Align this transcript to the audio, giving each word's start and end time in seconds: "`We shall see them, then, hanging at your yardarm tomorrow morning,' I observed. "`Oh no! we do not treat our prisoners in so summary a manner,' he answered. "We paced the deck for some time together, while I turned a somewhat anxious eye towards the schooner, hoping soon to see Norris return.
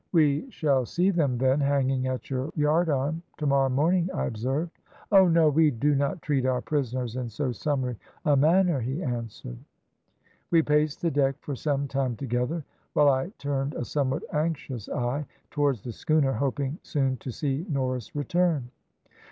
"`We 0.15 0.51
shall 0.51 0.83
see 0.87 1.11
them, 1.11 1.37
then, 1.37 1.59
hanging 1.59 2.07
at 2.07 2.27
your 2.31 2.49
yardarm 2.55 3.21
tomorrow 3.37 3.69
morning,' 3.69 4.09
I 4.11 4.25
observed. 4.25 4.71
"`Oh 5.11 5.31
no! 5.31 5.47
we 5.49 5.69
do 5.69 5.93
not 5.93 6.23
treat 6.23 6.43
our 6.43 6.59
prisoners 6.59 7.17
in 7.17 7.29
so 7.29 7.51
summary 7.51 7.97
a 8.25 8.35
manner,' 8.35 8.81
he 8.81 9.03
answered. 9.03 9.59
"We 10.49 10.63
paced 10.63 11.03
the 11.03 11.11
deck 11.11 11.35
for 11.39 11.55
some 11.55 11.87
time 11.87 12.15
together, 12.15 12.65
while 12.93 13.09
I 13.09 13.29
turned 13.37 13.75
a 13.75 13.85
somewhat 13.85 14.23
anxious 14.33 14.89
eye 14.89 15.27
towards 15.51 15.83
the 15.83 15.91
schooner, 15.91 16.33
hoping 16.33 16.79
soon 16.81 17.17
to 17.17 17.29
see 17.31 17.67
Norris 17.69 18.15
return. 18.15 18.71